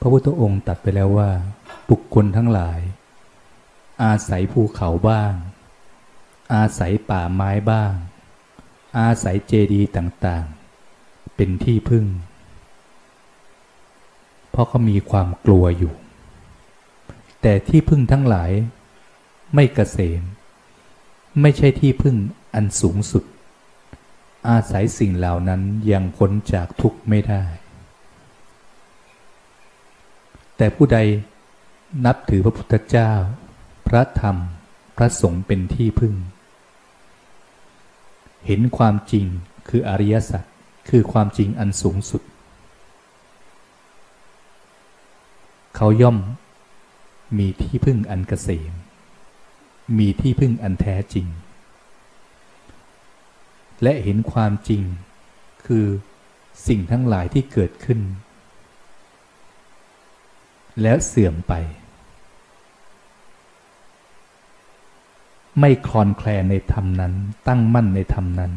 [0.00, 1.30] พระพุทธองค์ตัดไปแล้วว่า
[1.90, 2.80] บุคคลทั้งหลาย
[4.02, 5.32] อาศัยภูเขาบ้าง
[6.54, 7.92] อาศัยป่าไม้บ้าง
[8.98, 12.06] อาศัยเจดีย์ต่างๆ เป็นที่พึ่ง
[14.50, 15.94] เพราะเขามีความกลัวอยู่
[17.42, 18.50] แต่ที่พึ่งทั้งหลาย
[19.54, 20.22] ไม่เกษม
[21.40, 22.16] ไม่ใช่ที่พึ่ง
[22.54, 23.24] อันสูงสุด
[24.48, 27.42] อาศัยสิ่งเหล่านั้นยังพ้นจากทุกข์ไม่ได้
[30.56, 30.98] แต่ผู้ใด
[32.04, 33.12] นับถือพระพุทธเจ้า
[33.88, 34.36] พระธรรม
[34.96, 36.14] พระสงฆ์เป็นที่พึ่ง
[38.46, 39.26] เห็นความจริง
[39.68, 40.44] คืออริยสัจ
[40.88, 42.22] คือความจริงอันสูงสุด
[45.76, 46.18] เขาย่อม
[47.38, 48.72] มีที่พึ่งอันเกษม
[49.98, 51.26] มีที่พึ่งอันแท้จริง
[53.82, 54.82] และเห็นความจริง
[55.66, 55.86] คือ
[56.66, 58.00] สิ่งทั้งหลายที่เกิดขึ้น
[60.82, 61.54] แล้วเสื่อมไป
[65.60, 67.12] ไม่คลอนแคลนในธรรมนั้น
[67.46, 68.52] ตั้งมั่นในธรรมนั้น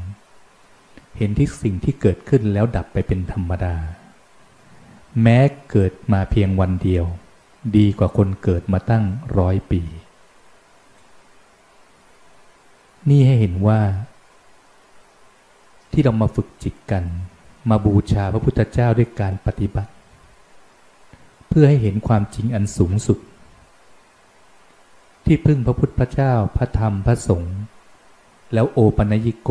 [1.17, 3.75] เห็นที่สิ่งที่เกิดขึ้นแล้วดับไปเป็นธรรมดา
[5.21, 5.37] แม้
[5.69, 7.05] เกิดมาเพียงวันเดียว
[7.77, 9.03] ดีกว่าคนเกิดมาตั้ง
[9.37, 9.81] ร้อยปี
[13.09, 13.79] นี่ให้เห็นว่า
[15.91, 17.03] ที่เรามาฝึกจิตกัน
[17.69, 19.91] มาบูชาพระพุทธเจ้าด้วยการปฏิบัติ
[21.50, 23.17] เพื่อให้เห็นความจริงอันสูงสุด
[25.25, 27.58] ที่พึ่งพระพุทธพระเจ้าพระธรรมพระสงฆ์
[28.53, 29.50] แล้วโอปัญญิโก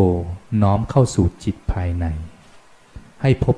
[0.62, 2.06] น้อมเข้าสู่จิตภายใน
[3.22, 3.56] ให้พบ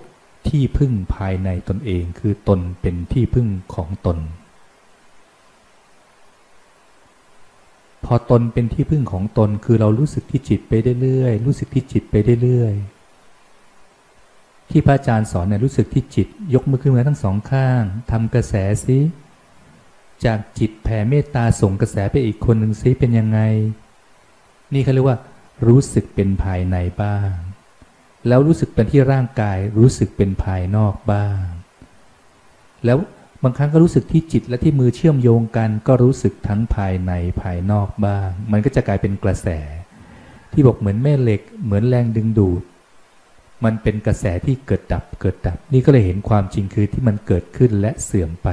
[0.49, 4.19] ที่พึ่งภายในตนเองคือตนเป็นที่พึ่งของตน
[8.05, 13.00] พอตนเป็นที่พึ่งของตนคือเรารู้สึกที่จิตไปเรื่อยๆรู้สึกที่จิตไปเรื่อยๆ
[14.71, 18.99] ที่พระอาจารย์สอนเนี่ยรู้สึกที่จิต ยกมือขึ้นมาทั้งสองข้างทำกระแสซิ
[20.25, 23.41] จากจิตแผ่เมตตาส่งกระแสไปอีกคนหนึ่งซิเป็นยังไง
[24.75, 25.19] นี่เขาเรียกว่า
[25.67, 27.31] รู้สึกเป็นภายในบ้าง
[28.29, 31.41] แล้วรู้สึกเป็นที่ร่างกาย รู้สึกเป็นภายนอกบ้าง
[32.85, 32.99] แล้ว
[33.43, 37.13] บางครั้งก็รู้สึกที่จิตและที่มือเชื่อมโยงกัน ก็รู้สึกทั้งภายใน
[37.43, 39.49] ภายนอกบ้าง มันก็จะกลายเป็นกระแส
[40.53, 42.63] ที่บอกเหมือนแม่เหล็ก เหมือนแรงดึงดูด
[43.65, 48.49] มันเป็นกระแสที่เกิดดับเกิดดับ นี่ก็เลยเห็นความจริงคือที่มันเกิดขึ้นและเสื่อมไป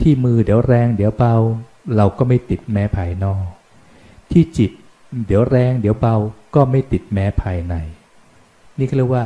[0.00, 1.36] ที่มือเดี๋ยวแรงเดี๋ยวเบา
[1.96, 3.44] เราก็ไม่ติดแม้ภายนอก
[4.32, 4.70] ที่จิต
[5.26, 6.16] เดี๋ยวแรง เดี๋ยวเบา
[6.54, 7.74] ก็ไม่ติดแม้ภายใน
[8.78, 9.24] นี่ก็เรียกว่า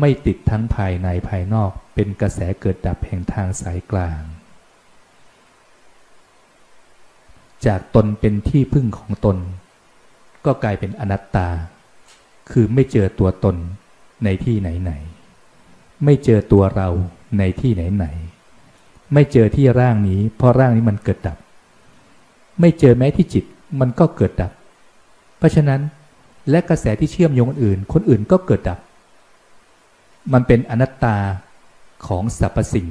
[0.00, 4.20] ไม่ติดทั้งภายในภายนอก เป็นกระแสเกิดดับแห่งทางสายกลาง
[7.66, 9.36] จากตนเป็นที่พึ่งของตน
[10.44, 11.48] ก็กลายเป็นอนัตตา
[12.50, 13.56] คือไม่เจอตัวตน
[14.24, 14.92] ในที่ไหนไหน
[16.04, 16.88] ไม่เจอตัวเรา
[17.38, 18.06] ในที่ไหนไหน
[19.12, 21.38] ไม่เจอที่ร่างนี้ เพราะร่างนี้มันเกิดดับ
[22.60, 23.44] ไม่เจอแม้ที่จิต
[23.80, 24.52] มันก็เกิดดับ
[25.38, 25.80] เพราะฉะนั้น
[26.50, 28.78] และกระแสที่เชื่อมโยงอื่น คนอื่นก็เกิดดับ
[30.32, 31.16] มันเป็นอนัตตา
[32.06, 32.88] ของสรรพสิ่ง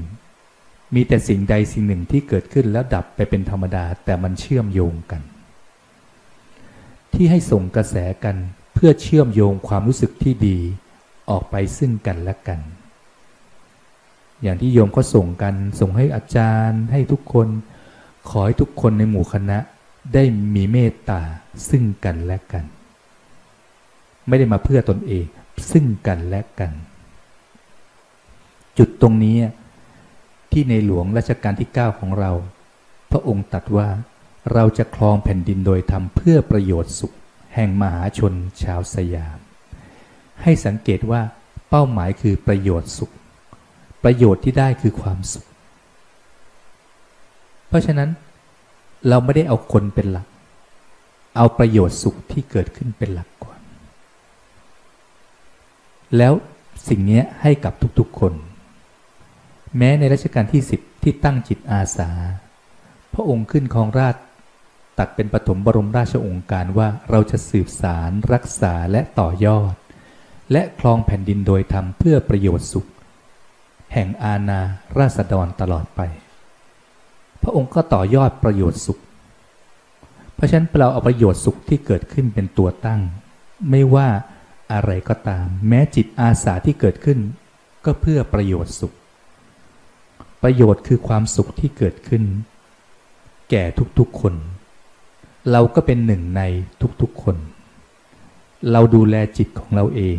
[0.95, 5.21] มีแต่สิ่งใดสิ่งหนึ่งที่เกิดขึ้นแล้วดับไปเป็นธรรมดาแต่มันเชื่อมโยงกัน
[7.13, 8.35] ที่ให้ส่งกระแสกัน
[8.75, 10.57] เพื่อเชื่อมโยงความรู้สึกที่ดี
[11.29, 12.59] ออกไปซึ่งกันและกัน
[14.41, 17.47] อย่างที่โยมก็ส่งกันส่งให้อาจารย์ให้ทุกคน
[18.29, 19.57] ขอให้ทุกคนในหมู่คณะ
[20.13, 20.23] ได้
[20.55, 21.21] มีเมตตา
[21.69, 22.65] ซึ่งกันและกัน
[24.27, 25.25] ไม่ได้มาเพื่อตนเอง
[25.71, 26.71] ซึ่งกันและกัน
[28.77, 29.37] จุดตรงนี้
[30.51, 32.31] ที่ในหลวงรัชกาลที่ 9 ของเรา
[33.11, 33.87] พระองค์ตัดว่า
[34.53, 37.13] เราจะครองแผ่นดินโดยทำเพื่อประโยชน์สุข
[37.55, 38.33] แห่งมหาชน
[38.63, 39.37] ชาวสยาม
[40.41, 41.21] ให้สังเกตว่า
[41.69, 43.13] เป้าหมายคือประโยชน์สุข
[44.03, 45.45] ประโยชน์ที่ได้คือความสุข
[47.67, 48.09] เพราะฉะนั้น
[49.07, 50.27] เราไม่ได้เอาคนเป็นหลัก
[51.37, 53.59] เอาประโยชน์สุขที่เกิดขึ้นเป็นหลักก่อน
[56.17, 56.33] แล้ว
[56.87, 58.33] สิ่งนี้ให้กับทุกๆคน
[59.77, 62.09] แม้ในรัชกาลที่สิบที่ตั้งจิตอาสา
[63.13, 64.15] พระองค์ขึ้นครองราช
[64.99, 69.73] ตัดเป็นปฐมบรมราชองค์การว่าเราจะสืบสารรักษาและต่อยอด
[70.51, 72.89] และคลองแผ่นดินโดยธรรมเพื่อประโยชน์สุข
[73.93, 74.61] แห่งอาณา
[74.97, 76.01] ราษฎรตลอดไป
[77.41, 78.99] พระองค์ก็ต่อยอดประโยชน์สุข
[80.35, 83.01] เพราะฉะนั้นเราเอาประโยชน์สุขที่เกิดขึ้นเป็นตัวตั้ง
[83.69, 84.07] ไม่ว่า
[84.73, 87.19] อะไรก็ตาม แม้จิตอาสาที่เกิดขึ้น
[87.85, 88.93] ก็เพื่อประโยชน์สุข
[90.43, 92.23] ประโยชน์คือความสุขที่เกิดขึ้น
[93.49, 93.63] แก่
[93.99, 94.33] ทุกๆคน
[95.51, 96.41] เราก็เป็นหนึ่งใน
[97.01, 97.35] ทุกๆคน
[98.71, 100.17] เราดูแลจิตของเราเอง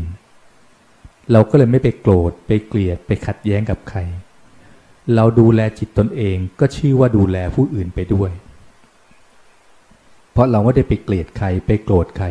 [1.32, 3.98] เราก็เลยไม่ไปโกรธ ไปเกลียด ไปขัดแย้งกับใคร
[5.14, 8.30] เราดูแลจิตตนเองก็ชื่อว่าดูแลผู้อื่นไปด้วย
[10.32, 12.26] เพราะเราไม่ได้ไปเกลียดใคร ไปโกรธใคร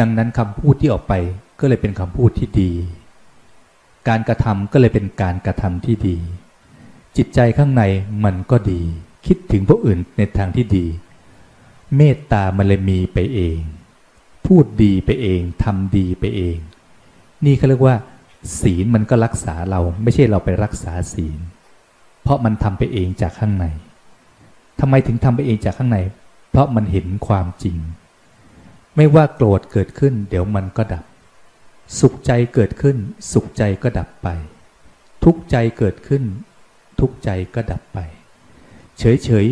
[0.00, 1.14] ดังนั้นคำพูดที่ออกไป
[1.60, 2.70] ก็เลยเป็นคำพูดที่ดี
[4.08, 6.16] การกระทำก็เลยเป็นการกระทำที่ดี
[7.16, 7.82] จิตใจข้างใน
[8.24, 8.80] มันก็ดี
[9.26, 10.86] คิดถึงผู้อื่นในทางที่ดี
[11.96, 13.58] เมตตามันเลยมีไปเอง
[14.46, 16.56] พูดดีไปเองทำดีไปเอง
[17.44, 17.96] นี่เขาเรียกว่า
[18.60, 21.38] ศีลมันก็รักษาเราไม่ใช่เราไปรักษาศีล
[22.22, 23.66] เพราะมันทำไปเองจากข้างใน
[24.80, 25.98] ทำไมถึงทำไปเองจากข้างใน
[26.50, 27.76] เพราะมันเห็นความจริง
[28.96, 31.04] ไม่ว่าโกรธเกิดขึ้น เดี๋ยวมันก็ดับ
[32.00, 32.96] สุขใจเกิดขึ้น
[33.32, 34.28] สุขใจก็ดับไป
[35.24, 36.24] ทุกข์ใจเกิดขึ้น
[37.00, 37.98] ทุกข์ใจก็ดับไป
[38.98, 39.46] เฉยเฉย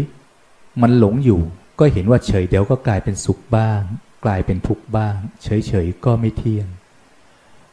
[0.81, 1.41] มันหลงอยู่
[1.79, 3.81] ก็เห็นว่าเฉยเดี๋ยวก็กลายเป็นสุขบ้าง
[4.25, 6.69] กลายเป็นทุกข์บ้าง เฉยเฉยก็ไม่เที่ยง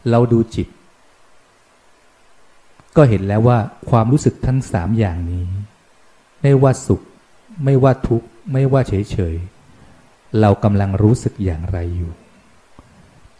[0.10, 0.68] เราดูจิต
[2.98, 3.58] ก็เห็นแล้วว่า
[3.90, 5.48] ความรู้สึกทั้งสามอย่างนี้
[6.42, 7.02] ไม่ว่าสุข
[7.64, 9.36] ไม่ว่าทุกข์ ไม่ว่าเฉยเฉย
[10.40, 12.12] เรากำลังรู้สึกอย่างไรอยู่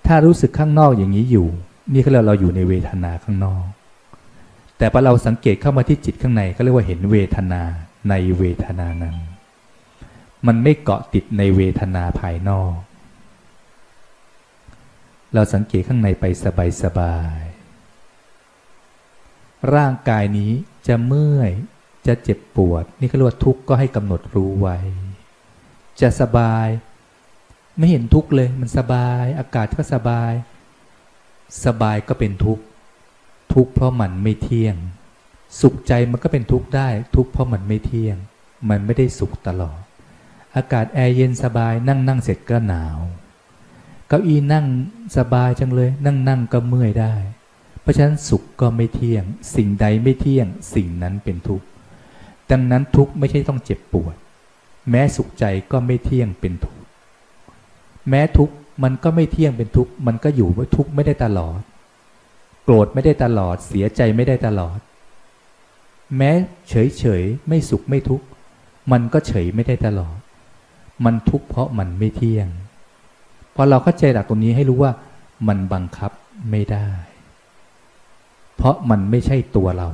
[0.08, 1.48] ถ้ารู้สึกข้างนอกอย่างนี้อยู่
[1.94, 3.64] นี่ก็เรียกเราอยู่ในเวทนาข้างนอก
[4.78, 7.62] แต่พอเราสังเกตเข้ามาที่จิตข้างในก็เรียกว่าเห็นเวทนา
[8.10, 9.16] ในเวทนานั้น
[10.48, 12.76] มันไม่เกาะติดในเวทนาภายนอก
[15.34, 16.26] เราสังเกตข้างในไป
[16.84, 20.52] สบายๆ ร่างกายนี้
[20.88, 21.52] จะเมื่อย
[22.08, 24.78] จะเจ็บปวด นี่ก็เรียกว่าทุกข์ก็ให้กำหนดรู้ไว้
[26.02, 26.68] จะสบาย
[27.78, 30.32] ไม่เห็นทุกข์เลย มันสบาย อากาศก็สบาย
[31.66, 32.64] สบายก็เป็นทุกข์
[33.54, 34.76] ทุกข์เพราะมันไม่เที่ยง
[35.62, 38.18] สุขใจมันก็เป็นทุกข์ได้ ทุกข์เพราะมันไม่เที่ยง
[38.70, 39.80] มันไม่ได้สุขตลอด
[40.56, 42.98] อากาศแอร์เย็นสบายนั่งนั่งเสร็จก็หนาว
[44.08, 44.66] เก้าอี้นั่ง
[45.18, 47.14] สบายจังเลย นั่งนั่งก็เมื่อยได้
[47.82, 49.24] เพราะฉะนั้นสุขก็ไม่เที่ยง
[49.56, 51.66] สิ่งใดไม่เที่ยง สิ่งนั้นเป็นทุกข์
[52.52, 54.16] ดังนั้นทุกข์ไม่ใช่ต้องเจ็บปวด
[54.90, 56.82] แม้สุขใจก็ไม่เที่ยงเป็นทุกข์
[58.10, 58.54] แม้ทุกข์
[58.84, 61.60] มันก็ไม่เที่ยงเป็นทุกข์มันก็อยู่ว่าทุกข์ไม่ได้ตลอด
[62.64, 64.78] โกรธไม่ได้ตลอด เสียใจไม่ได้ตลอด
[66.18, 66.32] แม้
[66.70, 68.26] เฉยเฉยไม่สุขไม่ทุกข์
[68.92, 70.18] มันก็เฉยไม่ได้ตลอด
[71.06, 72.48] มันทุกข์เพราะมันไม่เที่ยง
[73.56, 74.92] พอเราเข้าใจหลักตรงนี้ให้รู้ว่า
[75.48, 76.12] มันบังคับ
[76.52, 76.88] ไม่ได้
[78.56, 79.90] เพราะมันไม่ใช่ตัวเรา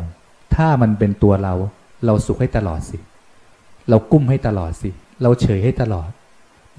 [0.56, 1.54] ถ้ามันเป็นตัวเรา
[2.06, 2.98] เราสุขให้ตลอดสิ
[3.90, 4.90] เรากุ้มให้ตลอดสิ
[5.22, 6.10] เราเฉยให้ตลอด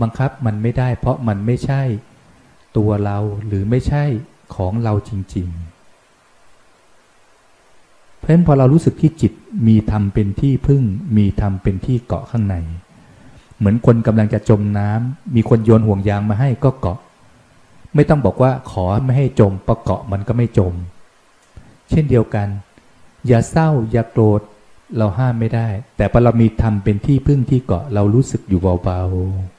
[0.00, 1.82] บังคับมันไม่ได้ เพราะมันไม่ใช่
[2.76, 4.04] ตัวเราหรือไม่ใช่
[4.54, 5.48] ของเราจริง
[7.04, 9.32] ๆ เพราะฉะนั้นพอเรารู้สึกที่จิต
[9.68, 10.82] มีธรรมเป็นที่พึ่ง
[11.16, 12.56] มีธรรมเป็นที่เกาะข้างใน
[13.58, 16.98] เหมือนคนกำลังจะจมน้ำมีคนโยนห่วงยางมาให้ก็เกาะ
[17.94, 20.74] ไม่ต้องบอกว่าขอไม่ให้จมประเกาะมันก็ไม่จม
[21.90, 22.48] เช่นเดียวกัน
[23.26, 24.40] อย่าเศร้าอย่าโกรธ
[24.96, 29.02] เราห้ามไม่ได้ แต่พอเรามีธรรมเป็นที่พึ่งที่เกาะเรารู้สึกอยู่เบา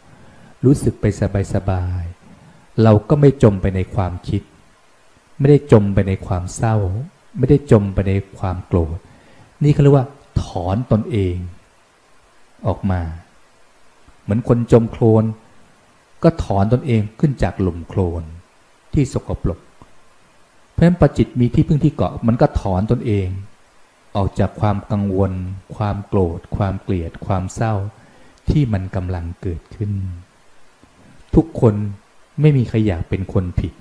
[0.04, 1.06] ๆรู้สึกไป
[1.54, 4.42] สบายๆเราก็ไม่จมไปในความคิด
[5.40, 6.76] ไม่ได้จมไปในความเศร้า
[7.38, 8.98] ไม่ได้จมไปในความโกรธ
[9.64, 10.08] นี่เขาเรียกว่า
[10.42, 11.36] ถอนตนเอง
[12.68, 13.02] ออกมา
[14.30, 15.24] เหมือนคนจมโคลน
[16.24, 18.24] ก็ถอนตนเองขึ้นจากหลุมโคลน
[18.94, 19.60] ที่สกปรก
[20.72, 23.28] เพราะฉะนั้นปจิตมีที่พึ่งที่เกาะมันก็ถอนตนเอง
[24.16, 25.32] ออกจากความกังวล
[25.76, 27.74] ความโกรธ ความเกลียด ความเศร้า
[28.50, 29.92] ที่มันกำลังเกิดขึ้น
[31.36, 31.76] ทุกคน
[32.42, 33.74] ไม่มีใครอยากเป็นคนผิด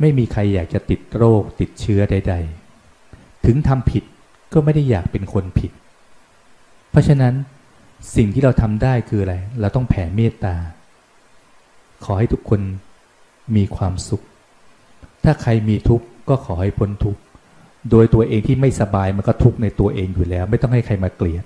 [0.00, 2.34] ไม่มีใครอยากจะติดโรคติดเชื้อใด
[2.90, 4.04] ๆ ถึงทำผิด
[4.52, 5.72] ก็ไม่ได้อยากเป็นคนผิด
[6.90, 7.34] เพราะฉะนั้น
[8.16, 10.54] สิ่งที่เราทำได้คืออะไร เราต้องแผ่เมตตา
[12.04, 12.60] ขอให้ทุกคน
[13.56, 14.22] มีความสุข
[15.24, 17.20] ถ้าใครมีทุกข์ก็ขอให้พ้นทุกข์
[17.90, 21.44] โดยตัวเองที่ไม่สบายมันก็ทุกข์ในตัวเองอยู่แล้ว ไม่ต้องให้ใครมาเกลียด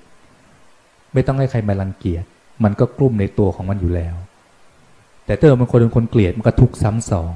[1.15, 2.25] ไม่ต้องให้ใครมารังเกียจ
[2.65, 4.15] มันก็กลุ้มในตัวของมันอยู่แล้ว
[5.27, 7.35] แต่ถ้าเราเป็นคนเป็นคนเกลียดมันก็ทุกข์ซ้ำสอง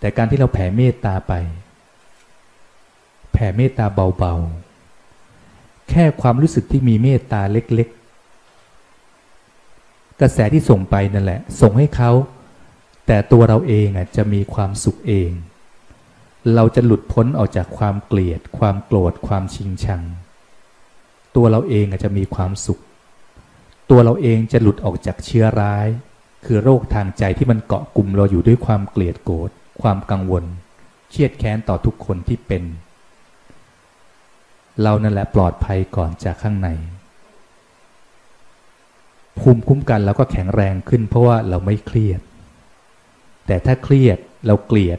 [0.00, 1.32] แต่การที่เราแผ่เมตตาไป
[3.32, 8.01] แผ่เมตตาเบาๆ แค่ความรู้สึกที่มีเมตตาเล็กๆ
[10.22, 12.10] กระแสที่ส่งไปนั่นแหละ ส่งให้เขา
[13.06, 15.30] แต่ตัวเราเองอะจะมีความสุขเอง
[16.54, 20.02] เราจะหลุดพ้นออกจากความเกลียด ความโกรธ ความชิงชัง
[21.36, 22.80] ตัวเราเองอาจจะมีความสุข
[23.90, 25.86] ตัวเราเองจะหลุดออกจากเชื้อร้าย
[26.44, 29.50] คือโรคทางใจที่มันเกาะกลุ่มเราอยู่ด้วยความเกลียดโกรธ
[29.82, 30.44] ความกังวล
[31.10, 32.62] เครียดแค้นต่อทุกคนที่เป็น
[34.82, 36.68] เรานั่นแหละปลอดภัยก่อนจากข้างใน
[39.40, 42.20] ภูมิคุ้มกันเราก็แข็งแรงขึ้น เพราะว่าเราไม่เครียด
[43.46, 44.98] แต่ถ้าเครียดเราเกลียด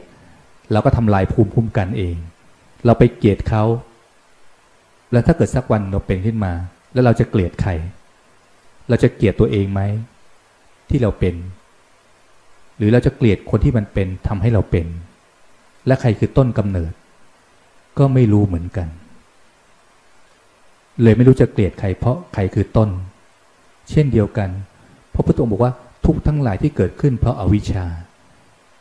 [0.72, 2.16] เราก็ทำลายภูมิคุ้มกันเอง
[2.84, 3.64] เราไปเกลียดเขา
[5.12, 6.52] แล้วถ้าเกิดสักวันเราเป็นขึ้นมา
[6.92, 7.70] แล้วเราจะเกลียดใคร
[8.88, 9.80] เราจะเกลียดตัวเองไหม
[10.90, 11.34] ที่เราเป็น
[12.76, 14.86] หรือเราจะเกลียดคนที่มันเป็นทำให้เราเป็น
[15.86, 16.92] และใครคือต้นกำเนิด
[17.98, 18.88] ก็ไม่รู้เหมือนกัน
[21.02, 22.88] เลยไม่รู้จะเกลียดใครเพราะใครคือต้น
[23.90, 24.48] เช่นเดียวกัน
[25.14, 25.72] พระพุทธองค์บอกว่า
[26.04, 27.86] ทุกทั้งหลายที่เกิดขึ้นเพราะอาวิชชา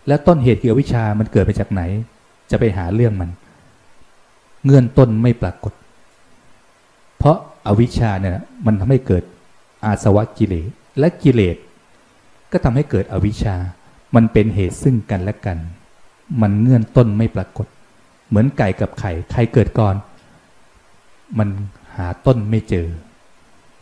[0.08, 1.82] และต้นเหตุคืออวิชชามันเกิดมาจากไหน
[2.52, 3.30] จะไปหาเรื่องมัน
[4.66, 5.74] เงื่อนต้นไม่ปรากฏ
[7.18, 9.24] เพราะอาวิชชาเนี่ยมันทำให้เกิด
[9.86, 10.70] อาสวะกิเลส
[11.00, 11.58] และกิเลส
[12.52, 13.56] ก็ทำให้เกิดอวิชชา
[14.16, 15.58] มันเป็นเหตุซึ่งกันและกัน
[16.42, 17.68] มันเงื่อนต้นไม่ปรากฏ
[18.28, 19.96] เหมือนไก่กับไข่ใครเกิดก่อน
[21.38, 21.50] มัน
[21.98, 22.88] หาต้นไม่เจอ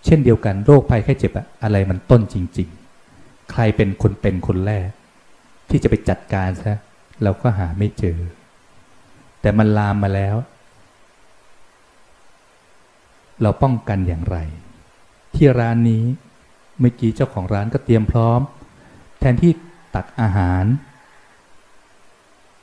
[0.05, 2.69] เช่นเดียวกันโรคภัยแค่เจ็บอะอะไรมันต้นจริง
[3.09, 4.89] ๆ ใครเป็นคนเป็นคนแรก
[5.69, 6.75] ที่จะไปจัดการซะ
[7.23, 8.17] เราก็หาไม่เจอ
[9.41, 10.35] แต่มันลามมาแล้ว
[13.41, 14.37] เราป้องกันอย่างไร
[15.35, 16.03] ที่ร้านนี้
[16.79, 18.39] เมื่อกี้เจ้าของร้านก็เตรียมพร้อม
[19.19, 19.51] แทนที่
[19.95, 20.65] ตักอาหาร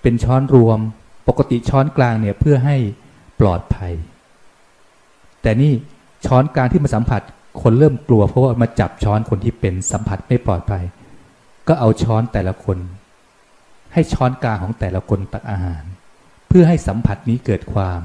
[0.02, 0.78] เป็นช้อนรวม
[1.28, 2.76] ปกติช้อนกลางเนี่ยเพื่อให้
[3.40, 3.92] ปลอดภัย
[5.42, 5.72] แต่นี่
[6.26, 7.22] ช้อนกลางที่มาสัมผัส
[7.62, 10.84] คนเริ่มกลัว เพราะว่ามาจับช้อนคนที่เป็นสัมผัสไม่ปลอดภัย
[11.68, 12.78] ก็เอาช้อนแต่ละคน
[13.92, 15.84] ให้ช้อนกลางของแต่ละคนตักอาหาร
[16.48, 18.00] เพื่อให้สัมผัสนี้เกิดความ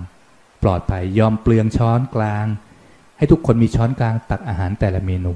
[0.63, 2.45] ปลอดภัยยอมเปลืองช้อนกลาง
[3.17, 5.33] ให้ทุกคนมีช้อนกลางตักอาหารแต่ละเมนู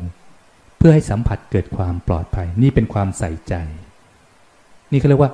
[0.77, 3.53] เพื่อให้สัมผัสเกิดความปลอดภัย นี่เป็นความใส่ใจ
[4.91, 5.31] นี่เขาเรียกว่า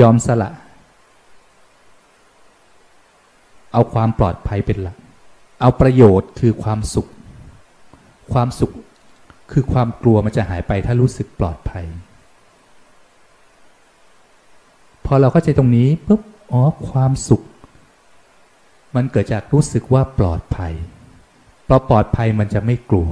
[0.00, 0.50] ยอมสละ
[3.72, 4.96] เอาความปลอดภัยเป็นหลัก
[5.60, 7.08] เอาประโยชน์คือความสุข
[8.32, 8.72] ความสุข
[9.52, 11.86] คือความกลัวมันจะหายไปถ้ารู้สึกปลอดภัย
[15.06, 17.42] พอเราเข้าใจตรงนี้ปุ๊บอ๋อความสุข
[18.94, 20.72] มันเกิดจากรู้สึกว่าปลอดภัย
[21.68, 23.10] พอปลอดภัยมันจะไม่กลัว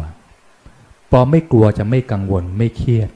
[1.11, 3.11] พอไม่กลัวจะไม่กังวลไม่เครียด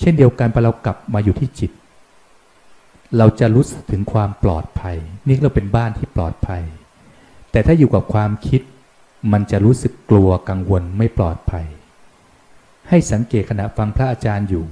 [0.00, 1.70] เช่นเดียวกันพอเรากลับมาอยู่ที่จิต
[3.18, 6.62] เราจะรู้สึกถึงความปลอดภัย นี่เราเป็นบ้านที่ปลอดภัย
[7.54, 8.60] แต่ถ้าอยู่กับความคิด
[9.32, 11.66] มันจะรู้สึกกลัวกังวลไม่ปลอดภัย
[12.88, 14.64] ให้สังเกตขณะฟังพระอาจารย์อยู่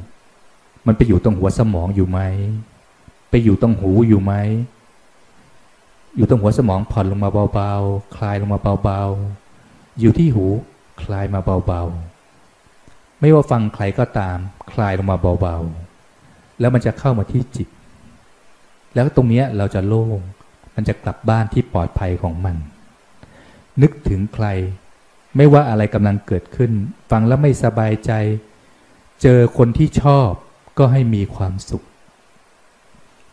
[0.86, 2.20] มันไปอยู่ตรงหัวสมองอยู่ไหม
[3.30, 4.32] ไปอยู่ตรงหูอยู่ไหม
[6.16, 10.46] อยู่ตรงหัวสมองผ่อนลงมาเบาๆ คลายลงมาเบาๆ อยู่ที่หู
[11.02, 14.38] คลายมาเบาๆ ไม่ว่าฟังใครก็ตาม
[14.72, 17.68] คลายลงมาเบาๆ แล้วมันจะเข้ามาที่จิต
[18.94, 20.20] แล้วตรงนี้เราจะโล่ง
[20.76, 22.56] มันจะกลับบ้านที่ปลอดภัยของมัน
[23.82, 24.46] นึกถึงใคร
[25.36, 26.72] ไม่ว่าอะไรกำลังเกิดขึ้น
[27.10, 28.12] ฟังแล้วไม่สบายใจ
[29.22, 30.30] เจอคนที่ชอบ
[30.78, 31.84] ก็ให้มีความสุข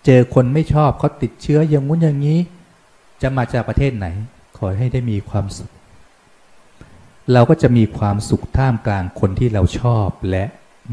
[0.05, 2.39] เจอคนไม่ชอบเขาติดเชื้ออย่างงู้นอย่างนี้
[3.21, 4.07] จะมาจากประเทศไหน
[4.57, 5.71] ขอให้ได้มีความสุข
[7.33, 10.43] เราก็จะมีความสุขท่ามกลางคนที่เราชอบและ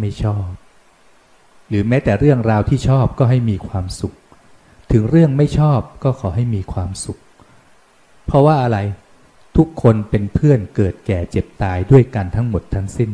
[0.01, 0.47] ไม่ชอบ
[1.69, 4.15] หรือแม้แต่เรื่องราวที่ชอบก็ให้มีความสุข
[4.93, 7.19] ถึงเรื่องไม่ชอบก็ขอให้มีความสุข
[8.27, 8.79] เพราะว่าอะไร
[9.57, 13.11] ทุกคนเป็นเพื่อนเกิดแก่เจ็บตายด้วยกันทั้งหมดทั้งสิ้น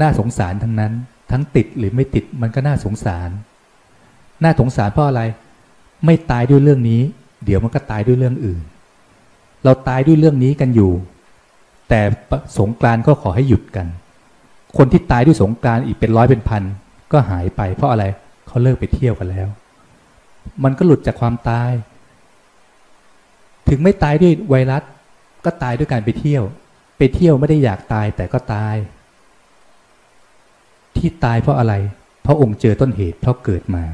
[0.00, 0.92] น่าสงสารทั้งนั้น
[1.30, 3.30] ทั้งติดหรือไม่ติดมันก็น่าสงสาร
[4.42, 5.22] น่าสงสารเพราะอะไร
[6.06, 7.02] ไม่ตายด้วยเรื่องนี้
[7.44, 8.60] เดี๋ยวมันก็ตายด้วยเรื่องอื่น
[9.64, 10.92] เราตายด้วยเรื่องนี้กันอยู่
[11.88, 12.00] แต่
[12.58, 13.86] สงกรานก็ขอให้หยุดกัน
[14.76, 16.62] คนที่ตายด้วยสงกรานอีกเป็นร้อยเป็นพัน
[17.12, 18.04] ก็หายไป เพราะอะไร
[18.46, 19.48] เขาเลิกไปเที่ยวกันแล้ว
[20.64, 21.72] มันก็หลุดจากความตาย
[23.68, 24.82] ถึงไม่ตายด้วยไวรัส
[25.44, 26.44] ก็ตายด้วยการไปเที่ยว
[26.98, 28.76] ไปเที่ยวไม่ได้อยากตายแต่ก็ตาย
[30.96, 31.74] ที่ตายเพราะอะไร
[32.22, 33.84] เพราะองค์เจอต้นเหตุเพราะเกิดมา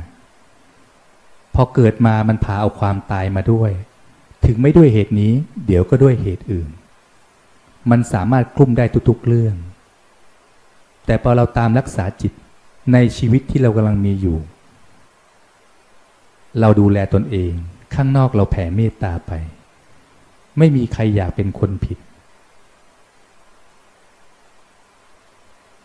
[1.54, 3.71] พอเกิดมามันพาเอาความตายมาด้วย
[4.45, 5.33] ถึงไม่ด้วยเหตุนี้
[5.66, 6.69] เดี๋ยวก็ด้วยเหตุอื่น
[7.90, 9.57] มันสามารถคลุ้มได้ทุกๆเรื่อง
[11.07, 12.33] แต่พอเราตามรักษาจิต
[12.92, 14.38] ในชีวิตที่เรากำลังมีอยู่
[16.61, 17.52] เราดูแลตนเอง
[17.95, 19.33] ข้างนอกเราแผ่เมตตาไป
[20.59, 21.99] ไม่มีใครอยากเป็นคนผิด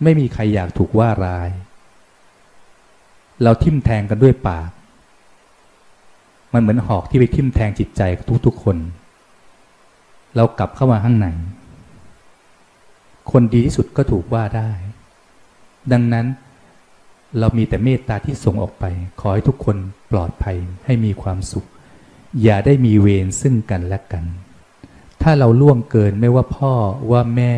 [0.04, 1.50] ไม่มีใครอยากถูกว่าร้าย
[3.44, 4.70] เราทิ่มแทงกันด้วยปาก
[6.54, 8.02] มันเหมือนหอกที่ไปทิ่มแทงจิตใจ
[8.46, 8.78] ทุกๆคน
[10.36, 11.28] เรากลับเข้ามาข้างใน
[13.32, 14.72] คนดีที่สุดก็ถูกว่าได้
[15.92, 16.26] ดังนั้น
[17.40, 18.86] เรามีแต่เมตตาที่ส่งออกไป
[19.20, 19.78] ขอให้ทุกคน
[20.12, 21.68] ปลอดภัยให้มีความสุข
[22.44, 24.26] อย่าได้มีเวรซึ่งกันและกัน
[25.22, 26.74] ถ้าเราล่วงเกินไม่ว่าพ่อ
[27.12, 27.54] ว่าแม่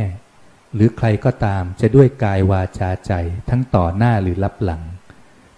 [0.73, 3.13] หรือใครก็ตามจะด้วยกายวาจาใจ
[3.49, 4.81] ทั้งต่อหน้าหรือรับหลัง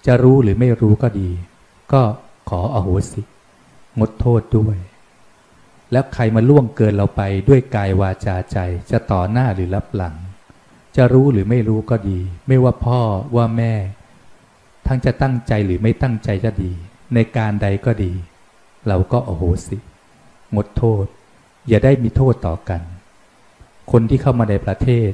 [0.06, 1.30] จะรู้หรือไม่รู้ก็ดี
[1.94, 2.02] ก็
[2.50, 3.22] ขออโหสิ
[4.00, 4.78] งดโทษด้วย
[5.92, 8.58] แล้วใครมาล่วงเกินเราไปด้วยกายวาจาใจ
[8.92, 10.16] จะต่อหน้าหรือรับหลัง
[10.96, 13.02] จะรู้หรือไม่รู้ก็ดี ไม่ว่าพ่อ
[13.36, 13.74] ว่าแม่
[14.88, 16.72] ทั้งจะตั้งใจหรือไม่ตั้งใจจะดี
[17.14, 18.14] ในการใดก็ดี
[18.88, 19.78] เราก็อโหสิ
[20.56, 21.06] งดโทษ
[21.68, 22.82] อย่าได้มีโทษต่อกัน
[23.92, 25.10] คนที่เข้ามาในประเทศ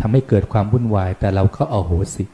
[0.00, 2.24] ทำให้เกิดความวุ่นวาย แต่เราก็โอโหสิ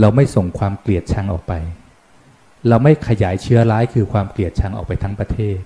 [0.00, 1.52] เราไม่ส่งความเกลียดชังออกไป
[2.68, 5.58] เราไม่ขยายเชื้อร้ายคือความเกลียดชังออกไปทั้งประเทศ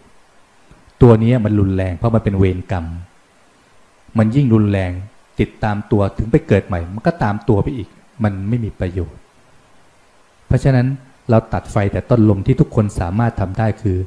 [1.02, 2.86] ตัวนี้มันรุนแรงเพราะมันเป็นเวรกรรม
[4.18, 4.92] มันยิ่งรุนแรง
[5.40, 7.88] ติดตามตัวถึงไปเกิดใหม่ มันก็ตามตัวไปอีก
[8.24, 9.20] มันไม่มีประโยชน์
[10.46, 10.86] เพราะฉะนั้น
[11.30, 13.98] เราตัดไฟแต่ต้นลมที่ทุกคนสามารถทำได้คือ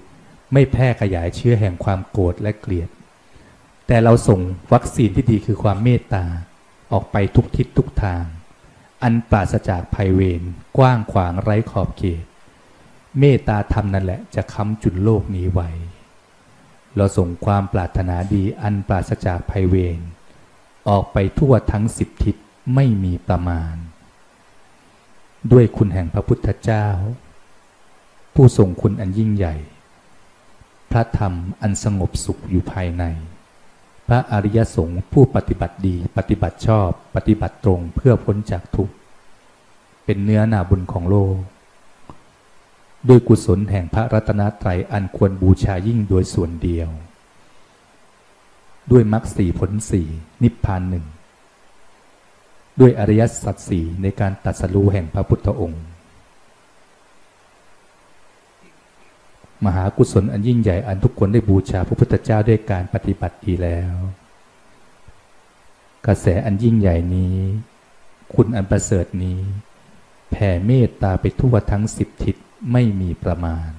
[0.54, 2.90] ไม่แพร่ขยายเชื้อแห่งความโกรธและเกลียด
[3.88, 4.40] แต่เราส่ง
[4.74, 6.26] วัคซีนที่ดีคือความเมตตา
[6.92, 8.24] ออกไปทุกทิศทุกทาง
[9.04, 10.42] อันปราศจากภัยเวร
[10.78, 12.26] กว้างขวางไร้ขอบเขต
[13.20, 15.70] เมตตาธรรมนั่นแหละจะค้ำจุนโลกนี้ไว้
[16.96, 20.00] เราส่งความปรารถนาดีอันปราศจากภัยเวร
[20.90, 22.36] ออกไปทั่วทั้งสิบทิศ
[22.76, 23.76] ไม่มีประมาณ
[25.52, 26.88] ด้วยคุณแห่งพระพุทธเจ้า
[28.34, 29.56] ผู้ทรงคุณอันยิ่งใหญ่
[30.96, 33.04] ระธรรมอันสงบสุขอยู่ภายใน
[34.08, 38.94] พระอริยสงฆ์ผู้ปฏิบัติดีปฏิบัติชอบปฏิบัติตรงเพื่อพ้นจากทุกข์
[40.06, 41.36] เป็นเนื้อหนาบุญของโลก
[43.08, 46.90] ด้วยกุศลแห่งพระรัตนตรัยอันควรบูชายิ่งโดยส่วนเดียว
[48.92, 50.08] ด้วยมรรคสี่ผลสี่
[50.44, 51.06] นิพพานหนึ่ง
[52.80, 55.84] ด้วยอริยสัจสี่ในการตัดสรู้แห่งพระพุทธองค์
[59.66, 63.94] มหากุศลอันยิ่งใหญ่อันทุกคนได้บูชาพระพุทธเจ้าด้วยการปฏิบัติดีแล้ว
[66.06, 67.38] กระแสอันยิ่งใหญ่นี้
[68.34, 69.40] คุณอันประเสริฐนี้
[70.32, 72.36] แผ่เมตตาไปทั่วทั้งสิบทิศ
[72.72, 73.72] ไม่มีประมาณ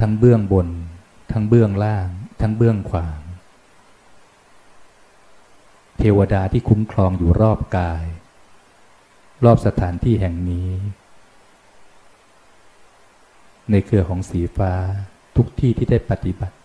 [0.00, 0.68] ทั้งเบื้องบน
[1.32, 2.08] ทั้งเบื้องล่าง
[2.40, 3.20] ทั้งเบื้องขวาง
[5.98, 8.04] เทวดาที่คุ้มครองอยู่รอบกาย
[9.44, 10.70] รอบสถานที่แห่งนี้
[13.70, 14.72] ในเครือของสีฟ้า
[15.36, 16.56] ทุกที่ที่ได้ปฏิบัติ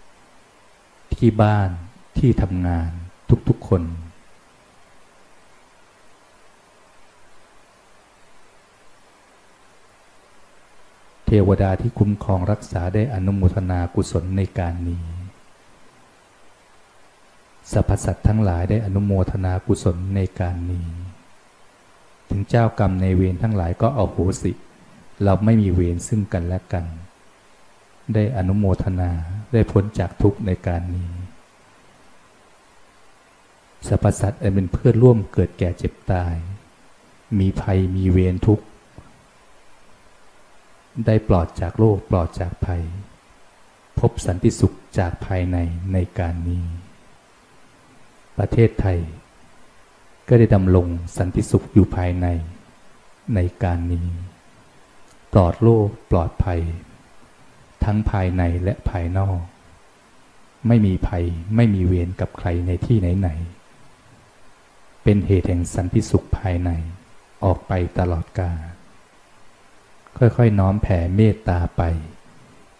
[1.15, 1.69] ที่บ้าน
[2.17, 2.89] ที่ทำงาน
[3.49, 3.83] ทุกๆคน
[11.25, 15.05] เทวดาที่คุ้มครองรักษาได้อนุโมทนากุศลในการนี้
[17.71, 20.87] สรรพสัตว์ทั้งหลายได้อนุโมทนากุศลในการนี้
[22.29, 24.51] ถึงเจ้ากรรมในเวรทั้งหลายก็เอาโหสิ
[25.23, 26.85] เราไม่มีเวรซึ่งกันและกัน
[28.13, 29.11] ได้อนุโมทนา
[29.53, 31.09] ได้พ้นจากทุกข์ในการนี้
[33.87, 36.35] สรรพสัตว์เป็นเพื่อนร่วมเกิดแก่เจ็บตาย
[37.39, 38.65] มีภัยมีเวรทุกข์
[41.05, 42.83] ได้ปลอดจากโรคปลอดจากภัย
[43.99, 45.57] พบสันติสุขจากภายใน
[45.93, 46.63] ในการนี้
[48.37, 48.99] ประเทศไทย
[50.29, 50.87] ก็ได้ดำรง
[51.17, 52.27] สันติสุขอยู่ภายใน
[53.35, 54.07] ในการนี้
[55.33, 56.61] ปลอดโรคปลอดภัย
[57.83, 59.39] ทั้งภายในและภายนอก
[60.67, 66.69] ไม่มีภัยไม่มีเวรกับใครในที่ไหนๆเป็นเหตุแห่งสันติสุขภายใน
[67.43, 68.59] ออกไปตลอดกาล
[70.17, 71.81] ค่อยๆน้อมแผ่เมตตาไป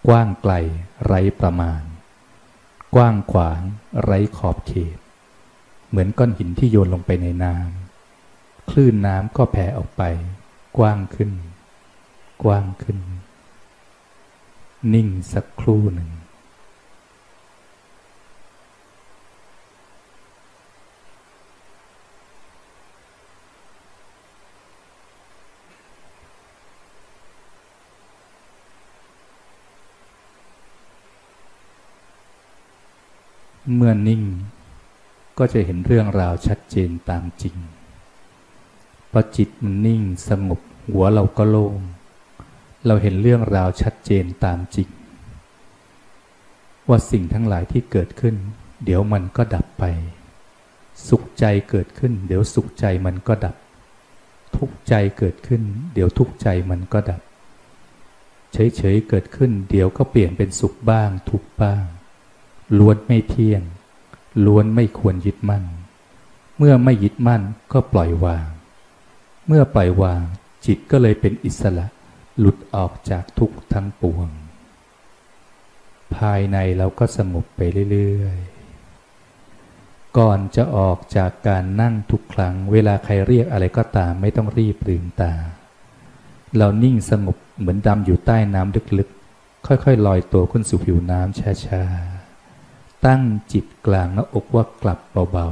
[0.07, 0.53] กว้างไกล
[1.05, 1.81] ไร้ประมาณ
[2.95, 3.61] กว้างขวาง
[4.03, 4.97] ไร้ขอบเขต
[5.89, 10.03] เหมือนก้อนหินที่โยนลงไปในน้ำคลื่นน้ำก็แผ่ออกไป
[10.77, 11.31] กว้างขึ้น
[12.43, 12.99] กว้างขึ้น
[14.93, 16.09] นิ่งสักครู่หนึ่ง
[33.75, 34.23] เมื่อนิ่ง
[35.39, 37.55] ก็จะเห็นเรื่องราวชัดเจนตามจริง
[39.11, 40.59] พอจิตมันนิ่งสงบ
[40.91, 41.75] หัวเราก็โล่ง
[42.85, 44.89] เราเห็นเรื่องราวชัดเจนตามจริง
[46.89, 48.35] ว่าสิ่งทั้งหลายที่เกิดขึ้น
[48.83, 49.83] เดี๋ยวมันก็ดับไป
[51.07, 53.55] สุขใจเกิดขึ้น เดี๋ยวสุขใจมันก็ดับ
[54.55, 57.21] ทุกข์ใจเกิดขึ้น เดี๋ยวทุกข์ใจมันก็ดับ
[58.53, 61.83] เฉยๆเกิดขึ้น เดี๋ยวก็เปลี่ยนเป็นสุขบ้าง ทุกบ้าง
[62.77, 63.63] ล้วนไม่เที่ยง
[64.45, 65.63] ล้วนไม่ควรยึดมั่น
[66.57, 67.41] เมื่อไม่ยึดมั่น
[67.73, 68.47] ก็ปล่อยวาง
[69.47, 70.21] เมื่อปล่อยวาง
[70.65, 71.87] จิตก็เลยเป็นอิสระ
[72.39, 74.29] หลุดออกจากทุกทั้งปวง
[76.15, 77.61] ภายในเราก็สงบไป
[77.91, 85.33] เรื่อยๆ ก่อนจะออกจากการนั่งทุกครั้ง เวลาใครเรียกอะไรก็ตามไม่ต้องรีบลืมตา
[86.57, 92.18] เรานิ่งสงบเหมือนดำอยู่ใต้น้ำลึกๆ ค่อยๆ ลอยตัวขึ้นสู่ผิวน้ำช้าๆ
[93.05, 93.21] ตั้ง
[93.53, 94.99] จิตกลางหน้าอกว่ากลับ
[95.31, 95.47] เบา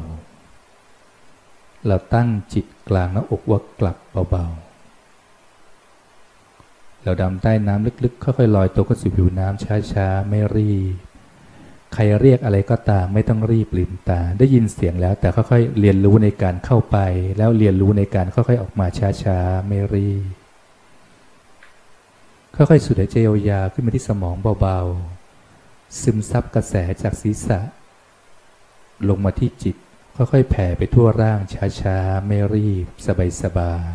[1.12, 3.98] ๆ เราตั้งจิตกลางหน้าอกว่ากลับ
[4.32, 4.68] เบาๆ
[7.04, 10.96] เราดำใต้น้ำลึกๆ ค่อยๆลอยตัวขึ้นสู่ผิวน้ำช้าๆ ไม่รีบ
[11.94, 16.98] ใครเรียกอะไรก็ตามไม่ต้องรีบลืมตา ได้ยินเสียงแล้วแต่ค่อยๆ เรียนรู้ในการเข้าไป
[17.38, 18.88] แล้วเรียนรู้ในการค่อยๆ ออกมา
[19.24, 20.24] ช้าๆ ไม่รีบ
[22.56, 23.16] ค่อยๆสูดหายใจ
[23.50, 25.17] ยาวๆขึ้นมาที่สมองเบาๆ
[26.02, 27.60] ซึมซับกระแสจากศีรษะ
[29.10, 29.76] ลงมาที่จิต
[30.16, 31.40] ค่อยๆแผ่ไปทั่วร่าง
[31.82, 32.86] ช้าๆ ไม่รีบ
[33.42, 33.86] สบาย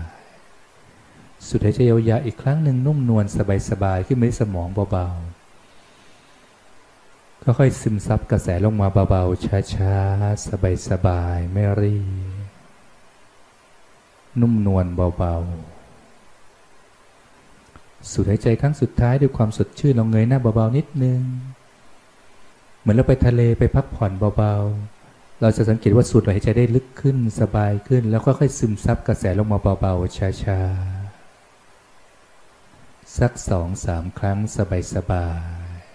[0.69, 3.25] ๆสูดหายใจยาวๆอีกครั้งหนึ่งนุ่มนวล
[3.71, 5.17] สบายๆ ขึ้นมาที่สมองเบาๆ
[7.43, 10.49] ค่อยๆซึมซับกระแสลงมาเบาๆ ช้าๆ
[10.89, 12.03] สบายๆ ไม่รีบ
[14.41, 21.21] นุ่มนวลเบาๆสูดหายใจครั้งสุดท้ายด้วยความสดชื่นลองเงยหน้าเบาๆนิดนึง
[22.83, 34.39] เหมือนเราไปทะเลไปพักผ่อนเบาๆ เราจะสังเกตว่าสูดหายใจได้ลึกขึ้นสบายขึ้น แล้วค่อยๆซึมซับกระแสลงมาเบาๆช้าๆ สักสองสามครั้ง
[34.95, 35.93] สบายๆ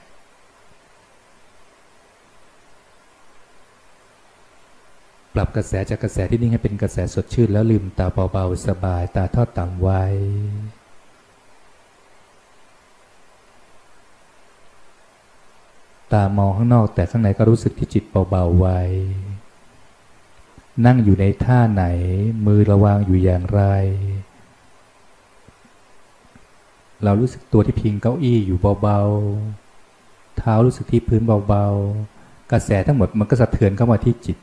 [5.33, 10.03] ปรับกระแสจากกระแสที่นิ่งให้เป็นกระแสสดชื่นแล้วลืมตาเบาๆสบายตาทอดต่ำไว้
[16.13, 18.79] ตามองข้างนอก แต่ข้างในก็รู้สึกที่จิตเบาๆไว้
[20.85, 21.85] นั่งอยู่ในท่าไหน
[22.45, 23.61] มือระวางอยู่อย่างไร
[27.03, 34.37] เรารู้สึกตัวที่พิงเก้าอี้อยู่เบาๆ เท้ารู้สึกที่พื้นเบาๆ กระแสทั้งหมดมันก็สะเทือนเข้ามาที่จิต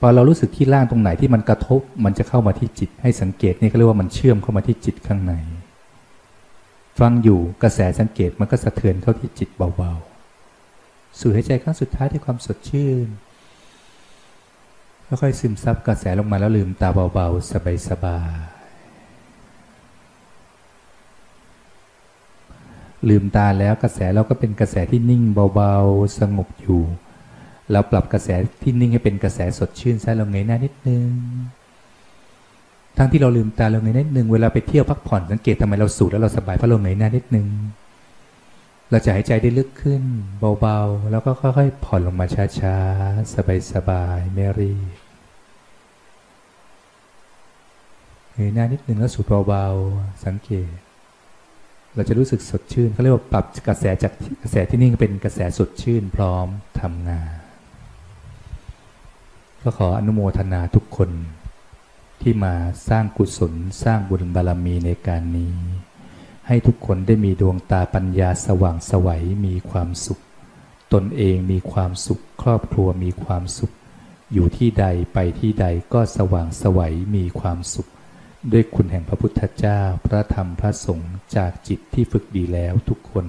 [0.00, 5.32] พอเรารู้สึกที่ล่างตรงไหนที่มันกระทบ มันจะเข้ามาที่จิต ให้สังเกตนี่เขาเรียกว่ามันเชื่อมเข้ามาที่จิตข้างใน
[6.98, 10.09] ฟังอยู่กระแสสังเกตมันก็สะเทือนเข้าที่จิตเบาๆ
[11.18, 13.06] สูดหายใจครั้งสุดท้ายด้วยความสดชื่น
[15.06, 17.52] ค่อยๆซึมซับกระแสลงมาแล้วลืมตาเบาๆ
[17.88, 18.40] สบายๆ
[23.08, 25.22] ลืมตาแล้วกระแสเราก็เป็นกระแสที่นิ่ง
[25.54, 26.80] เบาๆ สงบอยู่
[27.70, 28.28] เราปรับกระแส
[28.62, 31.08] ที่นิ่งให้เป็นกระแสสดชื่นใช้เราเงยหน้านิดนึง
[32.96, 37.46] ทั้งที่เราลืมตาเราเงยหน้านิดนึง เวลาไปเที่ยวพักผ่อนสังเกตทำไมเราสูดแล้วเราสบายเพราะเราเงยหน้านิดนึง
[38.90, 40.02] เราจะหายใจได้ลึกขึ้น
[40.60, 42.26] เบาๆ แล้วก็ค่อยๆ ผ่อนลงมา
[42.60, 43.34] ช้าๆ
[43.72, 44.96] สบายๆ ไม่รีบ
[48.34, 50.70] เงยหน้านิดนึงแล้วสูดเบาๆ สังเกต
[51.94, 56.46] เราจะรู้สึกสดชื่นเขาเรียกว่าปรับกระแสจากกระแสที่นิ่งเป็นกระแสสดชื่นพร้อม
[56.80, 57.32] ทำงาน
[59.62, 61.10] ก็ขออนุโมทนาทุกคน
[62.20, 62.54] ที่มา
[62.88, 65.54] สร้างกุศลสร้างบุญบารรมีในการนี้
[66.52, 70.20] ให้ทุกคนได้มีดวงตาปัญญาสว่างสวัยมีความสุข
[70.92, 73.72] ตนเองมีความสุข ครอบครัวมีความสุข
[74.32, 77.88] อยู่ที่ใดไปที่ใดก็สว่างสวัยมีความสุข
[78.52, 83.26] ด้วยคุณแห่งพระพุทธเจ้า พระธรรมพระสงฆ์จากจิตที่ฝึกดีแล้วทุกคน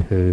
[0.00, 0.32] เทอ